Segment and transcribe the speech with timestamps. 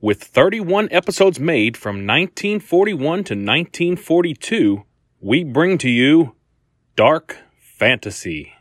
[0.00, 4.84] with 31 episodes made from 1941 to 1942,
[5.20, 6.34] we bring to you
[6.96, 8.52] Dark Fantasy.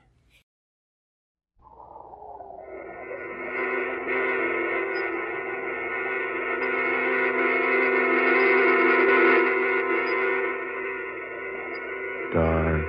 [12.34, 12.86] Dark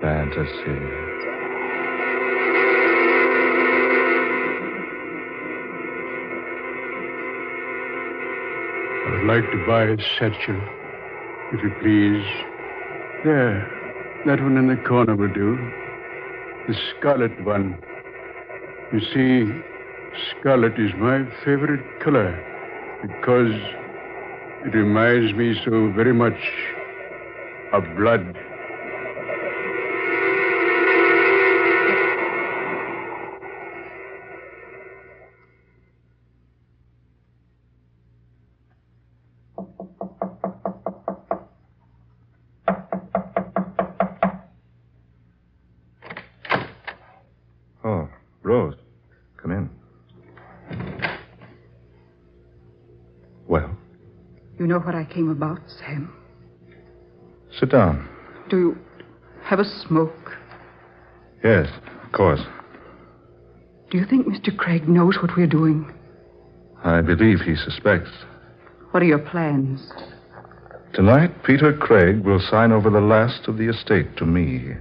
[0.00, 1.29] fantasy.
[9.20, 10.58] I would like to buy a satchel,
[11.52, 12.24] if you please.
[13.22, 13.68] There,
[14.24, 15.56] that one in the corner will do.
[16.66, 17.76] The scarlet one.
[18.94, 19.62] You see,
[20.30, 22.32] scarlet is my favorite color
[23.02, 23.52] because
[24.64, 26.40] it reminds me so very much
[27.74, 28.29] of blood.
[47.84, 48.08] Oh,
[48.42, 48.74] Rose,
[49.40, 49.70] come in.
[53.48, 53.76] Well,
[54.58, 56.12] You know what I came about, Sam?
[57.58, 58.08] sit down.
[58.48, 58.78] Do you
[59.42, 60.36] have a smoke?
[61.42, 61.66] Yes,
[62.04, 62.40] of course.
[63.90, 64.56] Do you think Mr.
[64.56, 65.90] Craig knows what we're doing?
[66.84, 68.10] I believe he suspects.
[68.92, 69.90] What are your plans?
[70.94, 74.74] Tonight, Peter Craig will sign over the last of the estate to me.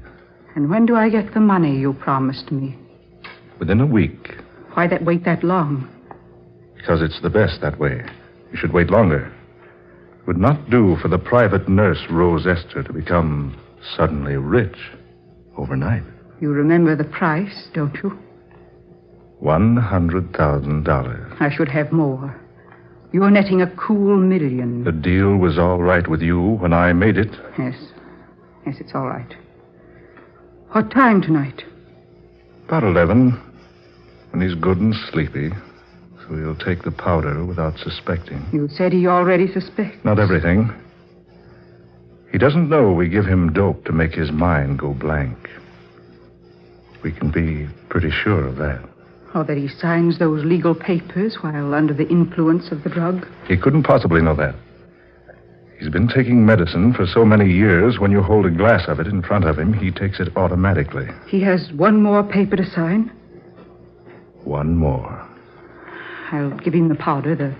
[0.56, 2.78] And when do I get the money you promised me?
[3.60, 4.36] Within a week,
[4.74, 5.88] Why that wait that long?
[6.78, 8.02] because it's the best that way.
[8.52, 9.32] You should wait longer.
[10.22, 13.56] It would not do for the private nurse, Rose Esther, to become
[13.98, 14.78] suddenly rich
[15.58, 16.04] overnight.
[16.40, 18.18] You remember the price, don't you?
[19.44, 21.42] $100,000.
[21.42, 22.40] I should have more.
[23.12, 24.84] You're netting a cool million.
[24.84, 27.36] The deal was all right with you when I made it.
[27.58, 27.76] Yes.
[28.66, 29.36] Yes, it's all right.
[30.72, 31.64] What time tonight?
[32.68, 33.40] About 11,
[34.32, 35.50] when he's good and sleepy,
[36.22, 38.46] so he'll take the powder without suspecting.
[38.54, 39.98] You said he already suspects.
[40.04, 40.74] Not everything.
[42.32, 45.50] He doesn't know we give him dope to make his mind go blank.
[47.04, 48.88] We can be pretty sure of that.
[49.34, 53.28] Or that he signs those legal papers while under the influence of the drug.
[53.48, 54.56] He couldn't possibly know that.
[55.80, 59.08] He's been taking medicine for so many years, when you hold a glass of it
[59.08, 61.08] in front of him, he takes it automatically.
[61.28, 63.12] He has one more paper to sign.
[64.50, 65.30] One more.
[66.32, 67.56] I'll give him the powder the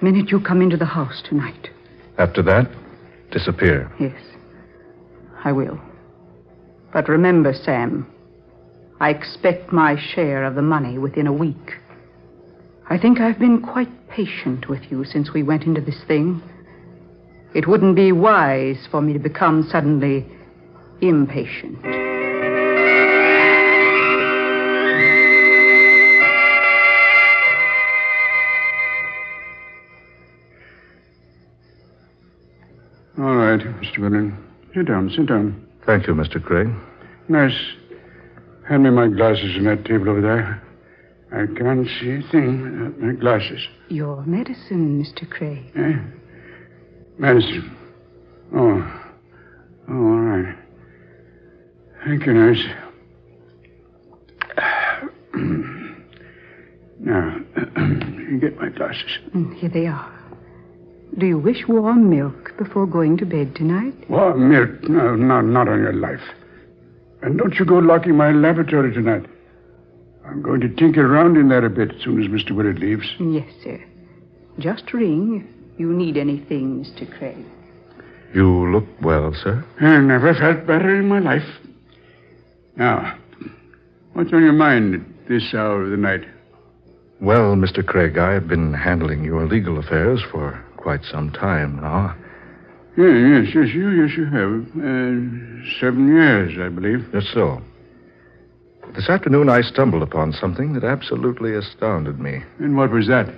[0.00, 1.70] minute you come into the house tonight.
[2.16, 2.70] After that,
[3.32, 3.90] disappear.
[3.98, 4.22] Yes,
[5.42, 5.80] I will.
[6.92, 8.06] But remember, Sam,
[9.00, 11.72] I expect my share of the money within a week.
[12.88, 16.40] I think I've been quite patient with you since we went into this thing.
[17.52, 20.24] It wouldn't be wise for me to become suddenly
[21.00, 22.07] impatient.
[33.50, 33.98] Right, Mr.
[34.00, 34.36] Vernon.
[34.74, 35.66] Sit down, sit down.
[35.86, 36.42] Thank you, Mr.
[36.42, 36.68] Craig.
[37.28, 37.56] Nurse,
[38.68, 40.62] hand me my glasses on that table over there.
[41.30, 43.60] I can't see a thing without my glasses.
[43.88, 45.28] Your medicine, Mr.
[45.28, 45.70] Craig.
[45.76, 45.96] Eh?
[47.18, 47.76] Medicine.
[48.54, 48.82] Oh.
[49.90, 50.56] Oh, all right.
[52.04, 52.62] Thank you, nurse.
[57.00, 57.36] now,
[58.30, 59.18] you get my glasses.
[59.34, 60.17] Mm, Here they are.
[61.18, 64.08] Do you wish warm milk before going to bed tonight?
[64.08, 64.88] Warm milk?
[64.88, 66.22] No, no, not on your life.
[67.22, 69.26] And don't you go locking my laboratory tonight.
[70.24, 72.52] I'm going to tinker around in there a bit as soon as Mr.
[72.54, 73.08] Willard leaves.
[73.18, 73.82] Yes, sir.
[74.60, 77.10] Just ring if you need anything, Mr.
[77.18, 77.44] Craig.
[78.32, 79.64] You look well, sir.
[79.80, 81.48] I never felt better in my life.
[82.76, 83.18] Now,
[84.12, 86.22] what's on your mind at this hour of the night?
[87.20, 87.84] Well, Mr.
[87.84, 92.16] Craig, I have been handling your legal affairs for quite some time now.
[92.96, 94.62] Yeah, yes, yes, you, yes, you have.
[94.74, 97.06] Uh, seven years, I believe.
[97.12, 97.60] Just so.
[98.94, 102.42] This afternoon, I stumbled upon something that absolutely astounded me.
[102.58, 103.28] And what was that?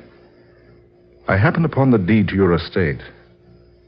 [1.29, 3.01] I happened upon the deed to your estate.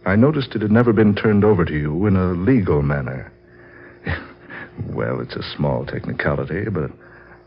[0.04, 3.32] I noticed it had never been turned over to you in a legal manner.
[4.88, 6.90] well, it's a small technicality, but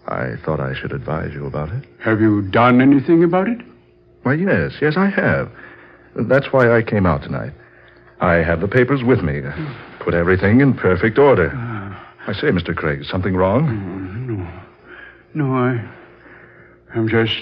[0.08, 1.84] I thought I should advise you about it.
[2.04, 3.60] Have you done anything about it?
[4.24, 5.52] Why, yes, yes, I have.
[6.16, 7.54] That's why I came out tonight.
[8.22, 9.42] I have the papers with me.
[10.00, 11.52] Put everything in perfect order.
[12.28, 12.76] I say, Mr.
[12.76, 13.68] Craig, something wrong?
[15.34, 15.84] No, No, I.
[16.96, 17.34] I'm just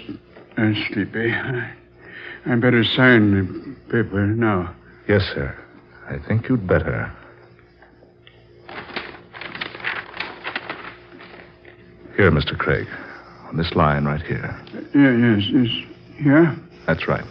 [0.57, 1.31] uh, sleepy.
[1.31, 1.71] I,
[2.45, 4.73] I better sign the paper now.
[5.07, 5.55] Yes, sir.
[6.09, 7.11] I think you'd better.
[12.17, 12.57] Here, Mr.
[12.57, 12.87] Craig.
[13.47, 14.59] On this line right here.
[14.95, 15.85] Yeah, yes, yes.
[16.17, 16.57] Here?
[16.87, 17.23] That's right.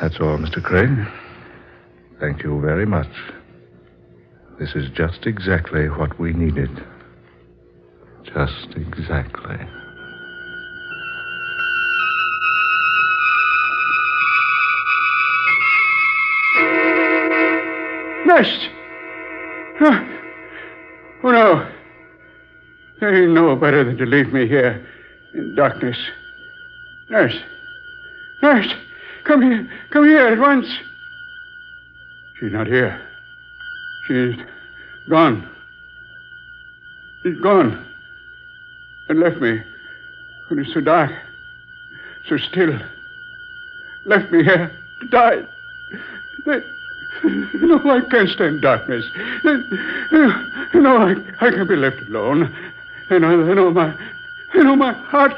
[0.00, 0.62] That's all, Mr.
[0.62, 0.88] Craig.
[2.18, 3.10] Thank you very much.
[4.58, 6.70] This is just exactly what we needed.
[8.24, 9.56] Just exactly.
[18.24, 18.68] Nurse!
[19.82, 20.18] Oh,
[21.22, 21.72] oh no.
[23.00, 24.86] They know better than to leave me here
[25.34, 25.98] in darkness.
[27.10, 27.36] Nurse!
[28.42, 28.72] Nurse!
[29.24, 29.68] Come here!
[29.90, 30.66] Come here at once!
[32.38, 33.00] She's not here.
[34.06, 34.34] She's
[35.08, 35.48] gone.
[37.22, 37.84] She's gone.
[39.08, 39.62] And left me
[40.48, 41.10] when it's so dark,
[42.28, 42.78] so still.
[44.04, 45.42] Left me here to die.
[46.44, 46.60] They,
[47.24, 49.04] no, I can't stand darkness.
[50.74, 52.54] No, I, I can be left alone.
[53.10, 53.94] And I, I know my,
[54.54, 55.32] I know my heart.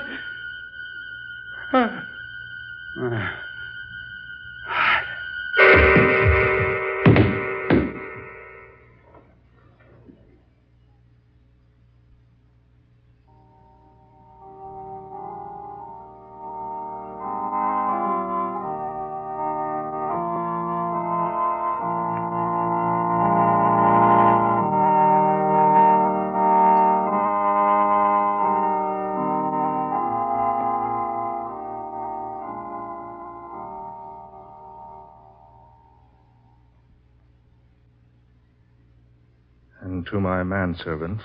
[39.98, 41.22] And to my manservant,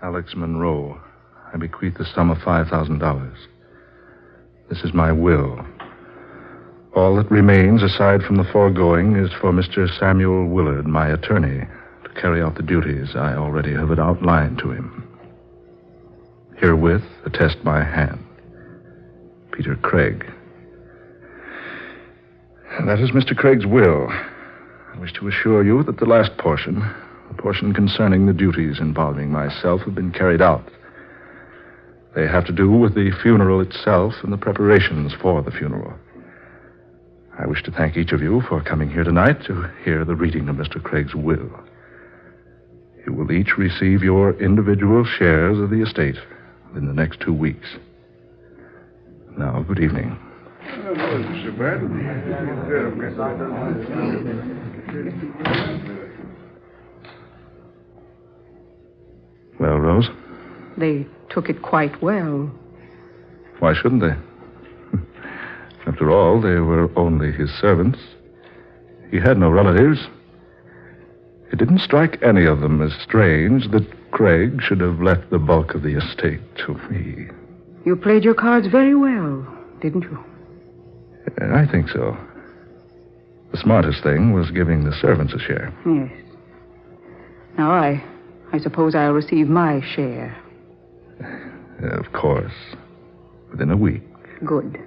[0.00, 1.00] Alex Monroe,
[1.52, 3.36] I bequeath the sum of $5,000.
[4.70, 5.58] This is my will.
[6.94, 9.88] All that remains, aside from the foregoing, is for Mr.
[9.98, 11.66] Samuel Willard, my attorney,
[12.04, 15.02] to carry out the duties I already have outlined to him.
[16.58, 18.24] Herewith, attest my hand.
[19.50, 20.24] Peter Craig.
[22.86, 23.36] That is Mr.
[23.36, 24.06] Craig's will.
[24.10, 26.88] I wish to assure you that the last portion,
[27.32, 30.70] the portion concerning the duties involving myself, have been carried out.
[32.14, 35.94] They have to do with the funeral itself and the preparations for the funeral.
[37.38, 40.48] I wish to thank each of you for coming here tonight to hear the reading
[40.50, 40.82] of Mr.
[40.82, 41.50] Craig's will.
[43.06, 46.16] You will each receive your individual shares of the estate
[46.68, 47.76] within the next two weeks.
[49.38, 50.18] Now, good evening.
[59.62, 60.08] Well, Rose,
[60.82, 62.50] They took it quite well.
[63.60, 64.16] why shouldn't they?
[65.86, 68.00] After all, they were only his servants.
[69.08, 70.08] He had no relatives.
[71.52, 75.76] It didn't strike any of them as strange that Craig should have left the bulk
[75.76, 77.28] of the estate to me.
[77.86, 79.46] You played your cards very well,
[79.80, 80.18] didn't you?
[81.40, 82.16] Uh, I think so.
[83.52, 85.72] The smartest thing was giving the servants a share.
[85.86, 86.10] Yes.
[87.56, 88.02] Now I
[88.52, 90.36] I suppose I'll receive my share.
[91.82, 92.52] Uh, of course.
[93.50, 94.02] Within a week.
[94.44, 94.78] Good.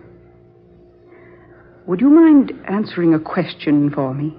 [1.88, 4.36] Would you mind answering a question for me?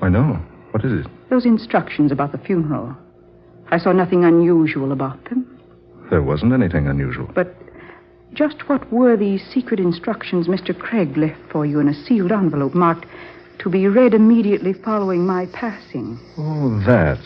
[0.00, 0.40] I know.
[0.70, 1.06] What is it?
[1.30, 2.96] Those instructions about the funeral.
[3.70, 5.58] I saw nothing unusual about them.
[6.10, 7.30] There wasn't anything unusual.
[7.34, 7.54] But
[8.32, 10.78] just what were the secret instructions Mr.
[10.78, 13.06] Craig left for you in a sealed envelope marked
[13.58, 16.18] to be read immediately following my passing?
[16.38, 17.18] Oh, that.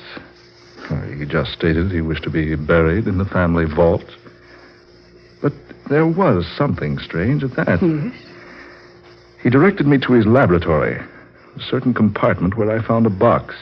[1.18, 4.04] He just stated he wished to be buried in the family vault.
[5.42, 5.52] But
[5.88, 7.80] there was something strange at that.
[7.82, 8.14] Yes.
[9.42, 13.54] He directed me to his laboratory, a certain compartment where I found a box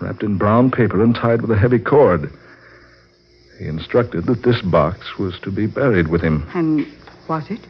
[0.00, 2.30] wrapped in brown paper and tied with a heavy cord.
[3.58, 6.46] He instructed that this box was to be buried with him.
[6.54, 6.86] And
[7.28, 7.60] was it?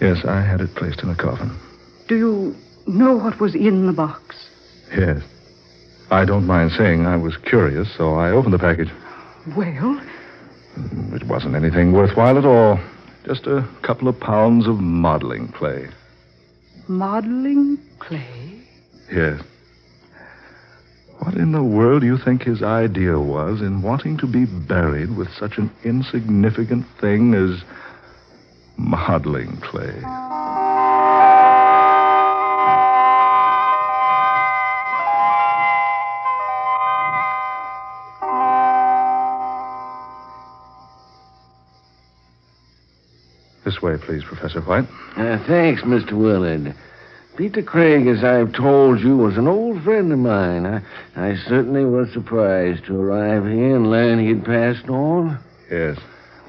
[0.00, 1.56] Yes, I had it placed in a coffin.
[2.08, 4.48] Do you know what was in the box?
[4.96, 5.22] Yes.
[6.10, 8.90] I don't mind saying I was curious, so I opened the package.
[9.56, 10.00] Well,
[11.14, 12.78] It wasn't anything worthwhile at all.
[13.24, 15.88] Just a couple of pounds of modeling clay.
[16.88, 18.62] Modeling clay?
[19.12, 19.40] Yes.
[21.20, 25.16] What in the world do you think his idea was in wanting to be buried
[25.16, 27.62] with such an insignificant thing as
[28.76, 30.02] modeling clay?
[43.82, 44.84] Way, please, Professor White.
[45.16, 46.12] Uh, thanks, Mr.
[46.12, 46.74] Willard.
[47.36, 50.66] Peter Craig, as I've told you, was an old friend of mine.
[50.66, 50.82] I,
[51.16, 55.38] I certainly was surprised to arrive here and learn he'd passed on.
[55.70, 55.98] Yes,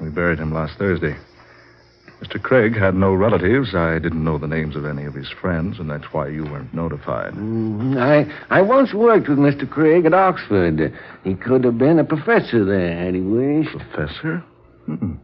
[0.00, 1.16] we buried him last Thursday.
[2.22, 2.40] Mr.
[2.40, 3.74] Craig had no relatives.
[3.74, 6.72] I didn't know the names of any of his friends, and that's why you weren't
[6.72, 7.32] notified.
[7.34, 7.96] Mhm.
[7.98, 9.68] I, I once worked with Mr.
[9.68, 10.92] Craig at Oxford.
[11.22, 13.70] He could have been a professor there had he wished.
[13.76, 14.42] Professor?
[14.88, 15.18] Mm-mm.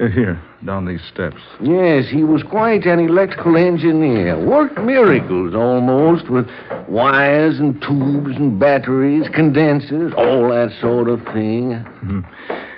[0.00, 1.40] Uh, here, down these steps.
[1.60, 4.38] Yes, he was quite an electrical engineer.
[4.38, 6.48] Worked miracles almost with
[6.88, 11.84] wires and tubes and batteries, condensers, all that sort of thing.
[12.04, 12.24] Mhm.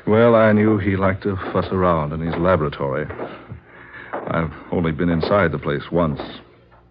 [0.06, 3.06] Well, I knew he liked to fuss around in his laboratory.
[4.28, 6.20] I've only been inside the place once.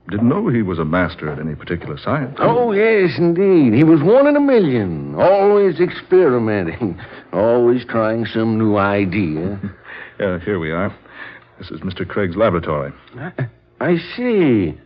[0.09, 2.35] Didn't know he was a master at any particular science.
[2.39, 3.73] Oh, yes, indeed.
[3.73, 5.13] He was one in a million.
[5.15, 6.99] Always experimenting.
[7.33, 9.59] Always trying some new idea.
[10.19, 10.93] Uh, here we are.
[11.59, 12.07] This is Mr.
[12.07, 12.91] Craig's laboratory.
[13.79, 14.77] I see.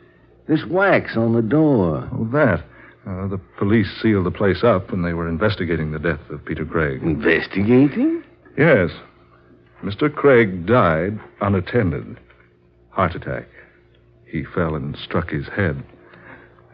[0.48, 2.08] This wax on the door.
[2.13, 2.63] Oh, that.
[3.08, 6.66] Uh, the police sealed the place up when they were investigating the death of Peter
[6.66, 7.02] Craig.
[7.02, 8.24] Investigating?
[8.58, 8.92] Yes.
[9.84, 10.13] Mr.
[10.13, 12.18] Craig died unattended.
[12.92, 13.48] Heart attack.
[14.25, 15.84] He fell and struck his head.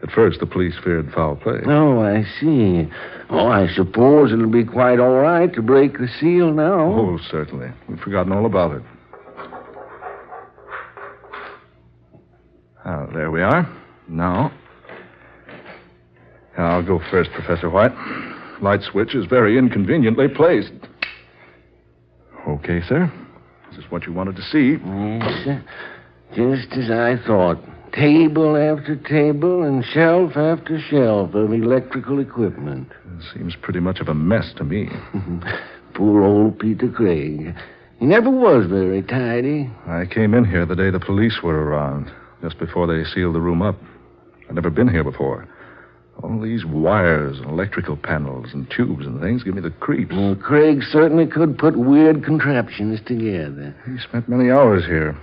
[0.02, 1.60] At first, the police feared foul play.
[1.66, 2.88] Oh, I see.
[3.28, 6.80] Oh, I suppose it'll be quite all right to break the seal now.
[6.80, 7.70] Oh, certainly.
[7.88, 8.82] We've forgotten all about it.
[12.84, 13.68] Ah, there we are.
[14.08, 14.52] Now.
[16.56, 17.92] I'll go first, Professor White.
[18.62, 20.72] Light switch is very inconveniently placed.
[22.48, 23.12] Okay, sir.
[23.70, 24.78] This is what you wanted to see.
[24.82, 25.64] Yes, sir.
[26.34, 27.58] Just as I thought.
[27.92, 32.88] Table after table and shelf after shelf of electrical equipment.
[33.18, 34.88] It seems pretty much of a mess to me.
[35.94, 37.52] Poor old Peter Craig.
[37.98, 39.68] He never was very tidy.
[39.88, 43.40] I came in here the day the police were around, just before they sealed the
[43.40, 43.76] room up.
[44.48, 45.48] I'd never been here before.
[46.22, 50.14] All these wires and electrical panels and tubes and things give me the creeps.
[50.14, 53.74] Well, Craig certainly could put weird contraptions together.
[53.84, 55.16] He spent many hours here.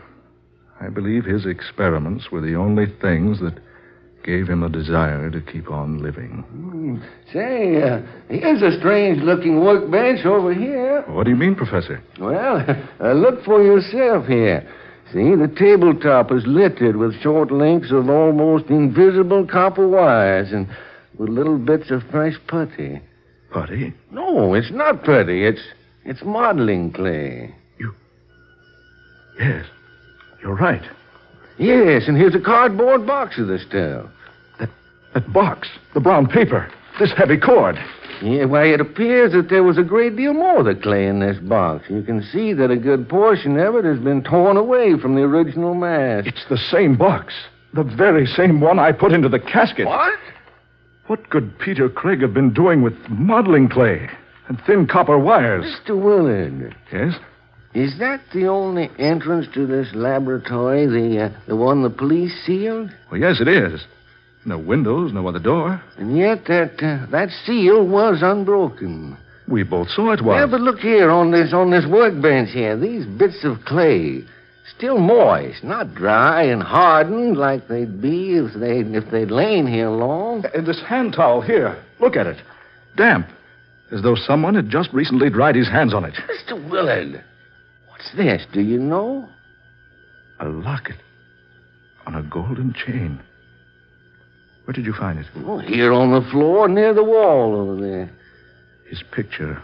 [0.79, 3.60] I believe his experiments were the only things that
[4.24, 7.01] gave him a desire to keep on living.
[7.31, 11.03] Say, uh, here's a strange looking workbench over here.
[11.07, 12.03] What do you mean, Professor?
[12.19, 12.63] Well,
[13.00, 14.67] uh, look for yourself here.
[15.13, 20.67] See, the tabletop is littered with short links of almost invisible copper wires and
[21.17, 23.01] with little bits of fresh putty.
[23.50, 23.93] Putty?
[24.12, 25.46] No, it's not putty.
[25.46, 25.62] It's
[26.03, 27.55] it's modeling clay.
[27.77, 27.93] You.
[29.39, 29.65] Yes.
[30.48, 30.82] You're right.
[31.58, 34.10] Yes, and here's a cardboard box of the stuff.
[35.13, 37.75] That box, the brown paper, this heavy cord.
[38.22, 41.20] Yeah, why, it appears that there was a great deal more of the clay in
[41.20, 41.88] this box.
[41.89, 45.24] You can see that a good portion of it has been torn away from the
[45.24, 46.24] original mass.
[46.25, 47.34] It's the same box.
[47.74, 49.86] The very same one I put into the casket.
[49.88, 50.18] What?
[51.08, 54.10] What could Peter Craig have been doing with modeling clay
[54.48, 55.66] and thin copper wires?
[55.86, 56.01] Mr.
[56.01, 57.16] Willard, Yes?
[57.77, 62.89] Is that the only entrance to this laboratory, the uh, the one the police sealed?
[63.12, 63.86] Well, yes, it is.
[64.46, 65.79] No windows, no other door.
[65.98, 69.15] And yet that uh, that seal was unbroken.
[69.48, 70.38] We both saw it was.
[70.39, 72.75] Yeah, but look here on this on this workbench here.
[72.75, 74.24] These bits of clay,
[74.75, 79.89] still moist, not dry and hardened like they'd be if they if they'd lain here
[79.89, 80.46] long.
[80.51, 81.77] And this hand towel here.
[82.00, 82.38] Look at it.
[82.96, 83.27] Damp.
[83.91, 86.15] As though someone had just recently dried his hands on it.
[86.15, 86.69] Mr.
[86.69, 87.24] Willard,
[87.98, 88.46] what's this?
[88.54, 89.27] Do you know?
[90.39, 90.98] A locket
[92.06, 93.20] on a golden chain.
[94.66, 95.25] Where did you find it?
[95.46, 98.10] Oh, here on the floor near the wall over there.
[98.88, 99.62] His picture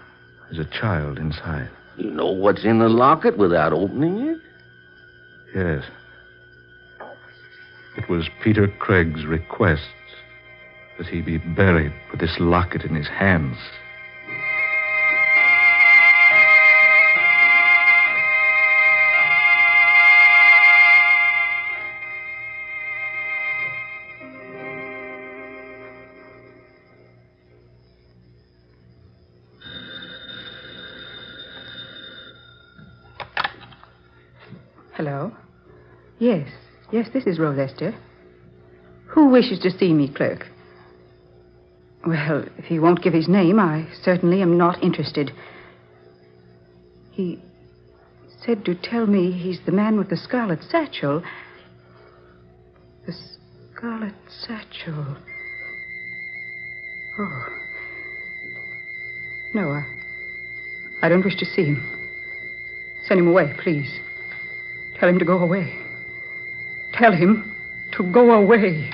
[0.52, 1.70] is a child inside.
[1.98, 4.40] You know what's in the locket without opening it?
[5.56, 5.84] Yes.
[7.98, 9.84] It was Peter Craig's request
[10.98, 13.58] that he be buried with this locket in his hands.
[37.40, 37.94] Rose Esther.
[39.08, 40.48] Who wishes to see me, clerk?
[42.06, 45.32] Well, if he won't give his name, I certainly am not interested.
[47.12, 47.40] He
[48.46, 51.24] said to tell me he's the man with the scarlet satchel.
[53.06, 53.14] The
[53.76, 55.18] scarlet satchel.
[57.20, 57.46] Oh.
[59.54, 59.84] No, I,
[61.04, 61.90] I don't wish to see him.
[63.06, 64.00] Send him away, please.
[65.00, 65.83] Tell him to go away.
[67.04, 67.54] Tell him
[67.92, 68.90] to go away.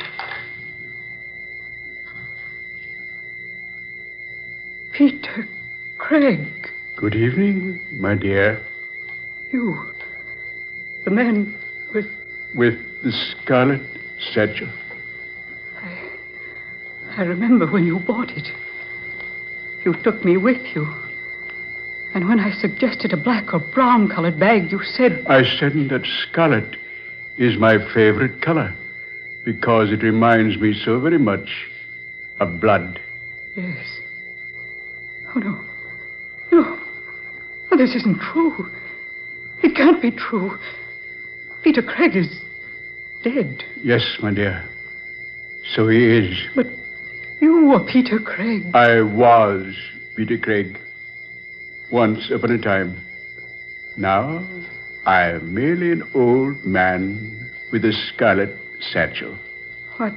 [4.93, 5.47] Peter
[5.99, 6.71] Craig.
[6.95, 8.65] Good evening, my dear.
[9.51, 9.93] You.
[11.05, 11.55] The man
[11.93, 12.07] with.
[12.55, 13.81] With the scarlet
[14.33, 14.69] satchel.
[15.79, 16.09] I.
[17.15, 18.47] I remember when you bought it.
[19.85, 20.91] You took me with you.
[22.15, 25.27] And when I suggested a black or brown colored bag, you said.
[25.27, 26.78] I said that scarlet
[27.39, 28.75] is my favorite color
[29.45, 31.49] because it reminds me so very much
[32.41, 32.99] of blood.
[33.55, 33.99] Yes.
[35.33, 35.61] Oh, no.
[36.51, 36.79] No.
[37.71, 38.69] Oh, this isn't true.
[39.63, 40.57] It can't be true.
[41.63, 42.41] Peter Craig is
[43.23, 43.63] dead.
[43.81, 44.67] Yes, my dear.
[45.75, 46.37] So he is.
[46.55, 46.67] But
[47.39, 48.63] you were Peter Craig.
[48.73, 49.73] I was
[50.15, 50.77] Peter Craig.
[51.91, 52.97] Once upon a time.
[53.97, 54.45] Now,
[55.05, 58.55] I am merely an old man with a scarlet
[58.91, 59.37] satchel.
[59.97, 60.13] What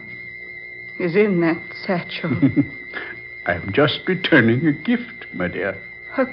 [0.99, 2.31] is in that satchel?
[3.47, 5.77] I am just returning a gift, my dear.
[6.17, 6.27] a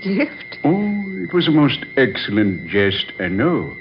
[0.00, 0.58] gift?
[0.64, 3.76] Oh, it was a most excellent jest, I know,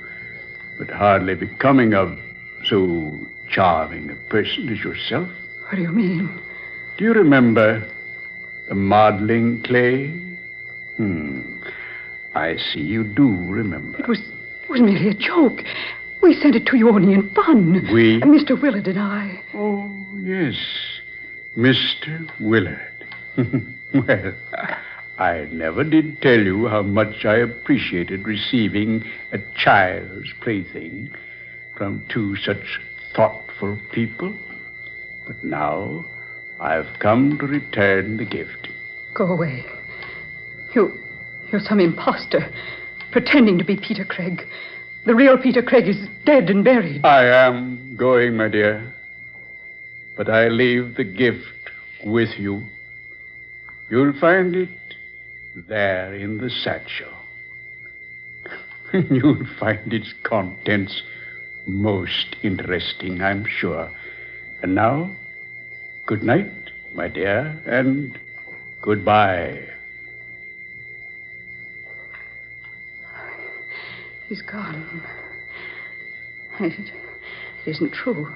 [0.77, 2.17] but hardly becoming of
[2.65, 3.17] so
[3.49, 5.29] charming a person as yourself.
[5.63, 6.39] What do you mean?
[6.97, 7.87] Do you remember
[8.69, 10.07] the modeling clay?
[10.97, 11.57] Hmm.
[12.35, 13.97] I see you do remember.
[13.97, 15.61] It was it was merely a joke.
[16.21, 17.87] We sent it to you only in fun.
[17.93, 18.19] We?
[18.21, 18.59] Mr.
[18.61, 19.41] Willard and I.
[19.53, 20.55] Oh, yes.
[21.55, 22.29] Mr.
[22.39, 23.05] Willard.
[23.37, 24.33] well,
[25.17, 31.11] I never did tell you how much I appreciated receiving a child's plaything
[31.77, 32.81] from two such
[33.15, 34.33] thoughtful people.
[35.27, 36.05] But now
[36.59, 38.67] I've come to return the gift.
[39.13, 39.63] Go away.
[40.73, 41.04] You
[41.55, 42.51] you're some impostor,
[43.11, 44.41] pretending to be Peter Craig.
[45.05, 47.05] The real Peter Craig is dead and buried.
[47.05, 48.93] I am going, my dear.
[50.17, 51.45] But I leave the gift
[52.03, 52.63] with you.
[53.89, 54.69] You'll find it
[55.69, 57.13] there in the satchel.
[59.09, 61.03] You'll find its contents
[61.65, 63.89] most interesting, I'm sure.
[64.61, 65.15] And now,
[66.05, 66.51] good night,
[66.93, 68.19] my dear, and
[68.81, 69.74] goodbye.
[74.27, 75.03] He's gone.
[76.59, 78.27] It, it isn't true.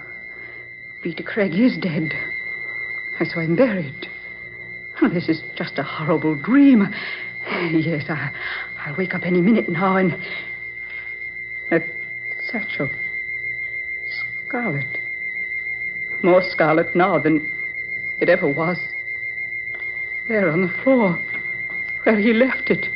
[1.01, 2.11] Peter Craig is dead.
[3.17, 4.07] So I saw him buried.
[5.01, 6.87] Oh, this is just a horrible dream.
[7.71, 8.31] Yes, I,
[8.85, 10.13] I'll wake up any minute now and.
[10.13, 10.17] Uh,
[11.71, 11.83] that
[12.51, 12.89] satchel.
[14.47, 14.97] Scarlet.
[16.23, 17.49] More scarlet now than
[18.19, 18.77] it ever was.
[20.27, 21.17] There on the floor,
[22.03, 22.87] where he left it.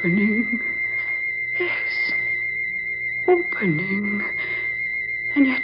[0.00, 0.60] Opening.
[1.58, 2.12] Yes.
[3.28, 4.22] Opening.
[5.34, 5.62] And yet,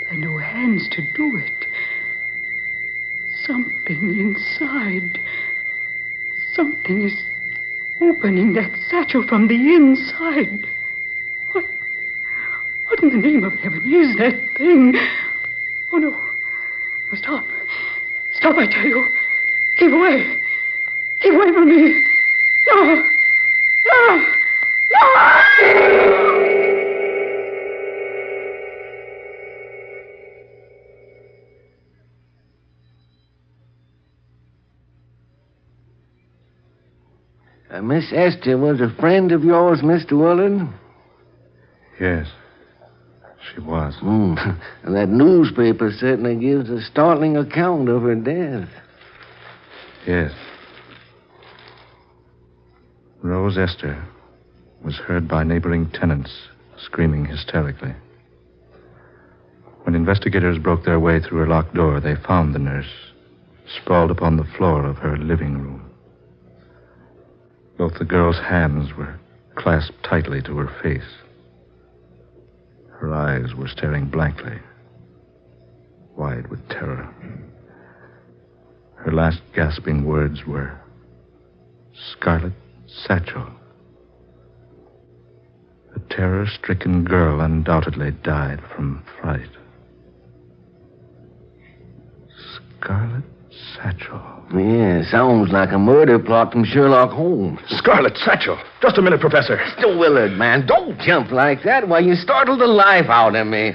[0.00, 1.66] there are no hands to do it.
[3.44, 5.18] Something inside.
[6.52, 7.20] Something is
[8.00, 10.64] opening that satchel from the inside.
[11.52, 11.64] What?
[12.88, 14.94] What in the name of heaven is that thing?
[15.92, 16.10] Oh, no.
[16.10, 16.18] No,
[17.14, 17.44] Stop.
[18.34, 19.06] Stop, I tell you.
[19.78, 20.40] Keep away.
[21.20, 22.04] Keep away from me.
[22.68, 23.11] No.
[37.82, 40.12] Miss Esther was a friend of yours, Mr.
[40.12, 40.68] Willard?
[42.00, 42.28] Yes,
[43.52, 43.96] she was.
[43.98, 44.34] Hmm.
[44.84, 48.68] And that newspaper certainly gives a startling account of her death.
[50.06, 50.30] Yes.
[53.20, 54.00] Rose Esther
[54.84, 56.30] was heard by neighboring tenants
[56.78, 57.94] screaming hysterically.
[59.82, 62.90] When investigators broke their way through her locked door, they found the nurse
[63.82, 65.91] sprawled upon the floor of her living room.
[67.82, 69.18] Both the girl's hands were
[69.56, 71.16] clasped tightly to her face.
[72.92, 74.60] Her eyes were staring blankly,
[76.16, 77.12] wide with terror.
[78.94, 80.78] Her last gasping words were
[82.12, 82.52] Scarlet
[82.86, 83.50] Satchel.
[85.92, 89.50] The terror stricken girl undoubtedly died from fright.
[92.80, 93.24] Scarlet
[93.76, 94.20] Satchel.
[94.54, 97.60] Yeah, sounds like a murder plot from Sherlock Holmes.
[97.68, 98.60] Scarlet Satchel.
[98.80, 99.56] Just a minute, Professor.
[99.56, 99.98] Mr.
[99.98, 101.88] Willard, man, don't jump like that.
[101.88, 103.72] Why, you startled the life out of me.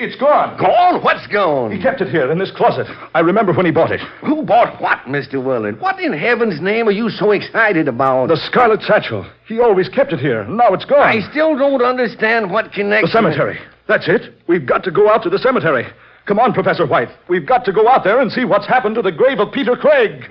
[0.00, 0.58] It's gone.
[0.58, 1.02] Gone?
[1.02, 1.70] What's gone?
[1.70, 2.86] He kept it here in this closet.
[3.14, 4.00] I remember when he bought it.
[4.20, 5.42] Who bought what, Mr.
[5.42, 5.80] Willard?
[5.80, 8.28] What in heaven's name are you so excited about?
[8.28, 9.24] The Scarlet Satchel.
[9.46, 10.44] He always kept it here.
[10.46, 11.00] Now it's gone.
[11.00, 13.06] I still don't understand what connection.
[13.06, 13.58] The cemetery.
[13.86, 14.34] That's it.
[14.48, 15.86] We've got to go out to the cemetery.
[16.26, 17.08] Come on, Professor White.
[17.28, 19.76] We've got to go out there and see what's happened to the grave of Peter
[19.76, 20.24] Craig.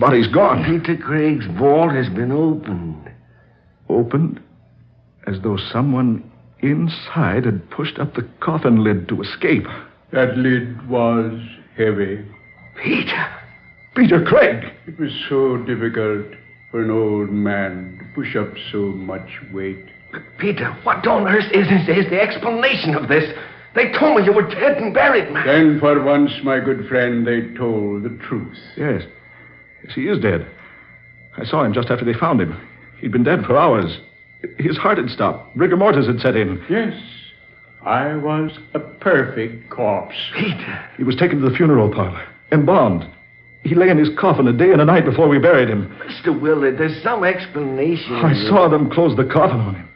[0.00, 0.64] Body's gone.
[0.64, 3.10] Peter Craig's vault has been opened.
[3.88, 4.40] Opened
[5.26, 6.28] as though someone
[6.60, 9.66] inside had pushed up the coffin lid to escape.
[10.12, 11.40] That lid was
[11.76, 12.24] heavy.
[12.82, 13.26] Peter.
[13.94, 14.72] Peter Craig.
[14.86, 16.26] It was so difficult
[16.70, 19.84] for an old man to push up so much weight.
[20.38, 23.24] Peter, what on earth is, is, is the explanation of this?
[23.74, 25.46] They told me you were dead and buried, man.
[25.46, 28.58] Then, for once, my good friend, they told the truth.
[28.76, 29.02] Yes.
[29.84, 30.46] Yes, he is dead.
[31.36, 32.60] I saw him just after they found him.
[32.98, 33.98] He'd been dead for hours.
[34.58, 35.56] His heart had stopped.
[35.56, 36.62] Rigor mortis had set in.
[36.68, 36.94] Yes,
[37.84, 40.14] I was a perfect corpse.
[40.34, 40.84] Peter.
[40.96, 43.06] He was taken to the funeral parlor, embalmed.
[43.62, 45.94] He lay in his coffin a day and a night before we buried him.
[46.06, 46.38] Mr.
[46.38, 48.14] Willard, there's some explanation.
[48.14, 49.88] I saw them close the coffin on him.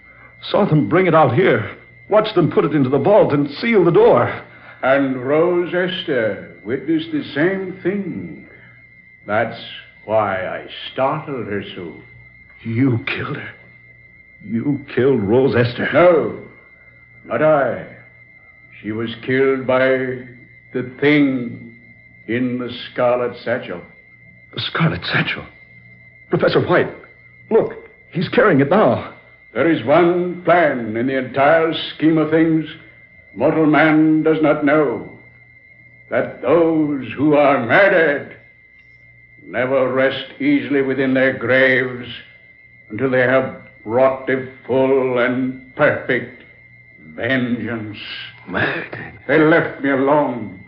[0.51, 1.77] Saw them bring it out here.
[2.11, 4.29] Watched them put it into the vault and seal the door.
[4.83, 8.34] And Rose Esther witnessed the same thing.
[9.27, 9.61] That's
[10.05, 11.95] why I startled her so.
[12.63, 13.55] You killed her.
[14.43, 15.89] You killed Rose Esther.
[15.93, 16.43] No,
[17.25, 17.97] not I.
[18.83, 19.89] She was killed by
[20.73, 21.81] the thing
[22.29, 23.81] in the scarlet satchel.
[24.55, 25.47] The Scarlet Satchel.
[26.31, 26.93] Professor White,
[27.51, 27.73] look,
[28.13, 29.15] he's carrying it now.
[29.53, 32.67] There is one plan in the entire scheme of things
[33.35, 35.19] mortal man does not know
[36.11, 38.37] that those who are murdered
[39.45, 42.09] never rest easily within their graves
[42.91, 46.43] until they have wrought a full and perfect
[47.15, 47.99] vengeance.
[48.49, 49.21] Murdered.
[49.29, 50.65] They left me alone,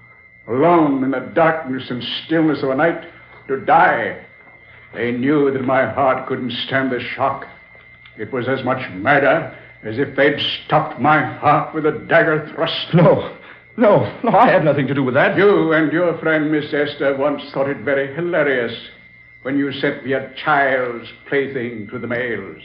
[0.48, 3.04] alone in the darkness and stillness of a night
[3.48, 4.24] to die.
[4.94, 7.46] They knew that my heart couldn't stand the shock.
[8.18, 12.94] It was as much murder as if they'd stopped my heart with a dagger thrust.
[12.94, 13.35] No,
[13.76, 15.36] no, no, I had nothing to do with that.
[15.36, 18.74] You and your friend Miss Esther once thought it very hilarious
[19.42, 22.62] when you sent me a child's plaything to the mails.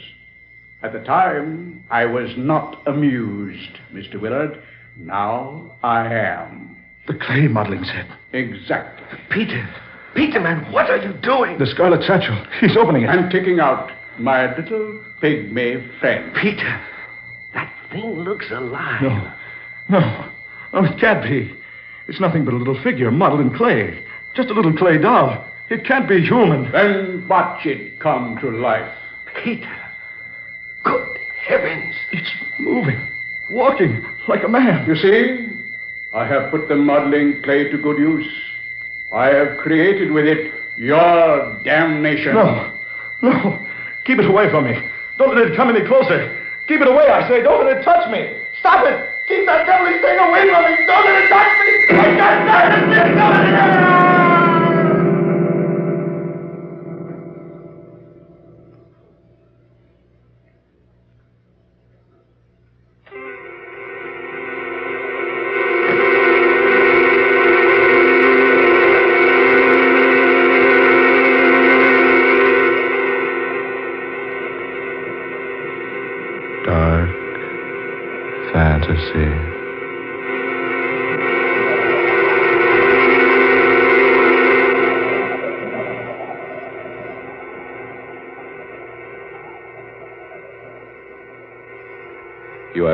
[0.82, 4.20] At the time, I was not amused, Mr.
[4.20, 4.60] Willard.
[4.96, 6.76] Now I am.
[7.06, 8.06] The clay modeling set.
[8.32, 9.06] Exactly.
[9.30, 9.68] Peter.
[10.14, 11.58] Peter, man, what are you doing?
[11.58, 12.44] The Scarlet Satchel.
[12.60, 13.08] He's opening it.
[13.08, 16.34] I'm taking out my little pygmy friend.
[16.34, 16.80] Peter,
[17.54, 19.02] that thing looks alive.
[19.02, 19.32] No,
[19.88, 20.31] no,
[20.72, 21.54] no, it can't be.
[22.08, 24.02] It's nothing but a little figure modeled in clay.
[24.34, 25.46] Just a little clay doll.
[25.70, 26.70] It can't be human.
[26.72, 28.92] Then watch it come to life.
[29.42, 29.70] Peter.
[30.84, 31.94] Good heavens.
[32.12, 33.08] It's moving,
[33.50, 34.86] walking like a man.
[34.86, 35.48] You see,
[36.12, 38.26] I have put the modeling clay to good use.
[39.12, 42.34] I have created with it your damnation.
[42.34, 42.72] No,
[43.22, 43.66] no.
[44.04, 44.74] Keep it away from me.
[45.18, 46.38] Don't let it come any closer.
[46.66, 47.42] Keep it away, I say.
[47.42, 48.42] Don't let it touch me.
[48.58, 49.11] Stop it.
[49.28, 50.86] Keep that deadly thing away from me.
[50.86, 51.70] Don't let it touch me.
[51.94, 52.90] I can't stand it.
[52.90, 53.52] Get going.
[53.52, 54.01] Dark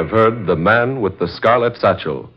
[0.09, 2.31] have heard The Man with the Scarlet Satchel,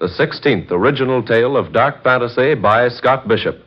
[0.00, 3.62] the 16th original tale of dark fantasy by Scott Bishop.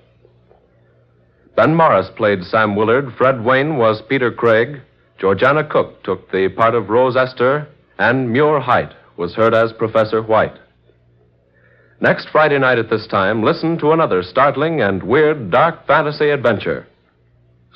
[1.56, 4.82] Ben Morris played Sam Willard, Fred Wayne was Peter Craig,
[5.20, 7.68] Georgiana Cook took the part of Rose Esther,
[8.00, 10.58] and Muir Height was heard as Professor White.
[12.00, 16.88] Next Friday night at this time, listen to another startling and weird dark fantasy adventure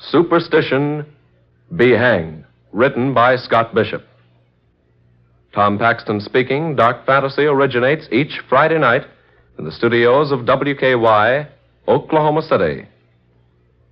[0.00, 1.06] Superstition
[1.76, 4.02] Be Hanged, written by Scott Bishop.
[5.56, 6.76] Tom Paxton speaking.
[6.76, 9.06] Dark Fantasy originates each Friday night
[9.58, 11.48] in the studios of WKY,
[11.88, 12.86] Oklahoma City.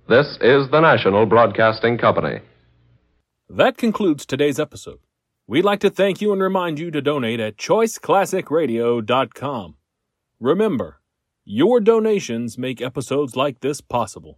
[0.07, 2.41] This is the National Broadcasting Company.
[3.49, 4.99] That concludes today's episode.
[5.47, 9.75] We'd like to thank you and remind you to donate at choiceclassicradio.com.
[10.39, 11.01] Remember,
[11.45, 14.37] your donations make episodes like this possible.